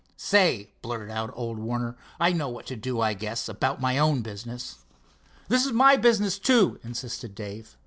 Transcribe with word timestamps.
"Say," 0.17 0.71
blurted 0.81 1.11
out 1.11 1.29
old 1.35 1.59
Warner, 1.59 1.95
"I 2.19 2.31
know 2.33 2.49
what 2.49 2.65
to 2.65 2.75
do, 2.75 3.01
I 3.01 3.13
guess, 3.13 3.47
about 3.47 3.79
my 3.79 3.99
own 3.99 4.23
business." 4.23 4.79
"This 5.47 5.63
is 5.63 5.73
my 5.73 5.95
business, 5.95 6.39
too," 6.39 6.79
insisted 6.83 7.35
Dave. 7.35 7.77